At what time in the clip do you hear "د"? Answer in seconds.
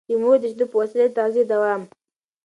0.07-0.11, 0.41-0.43, 1.09-1.13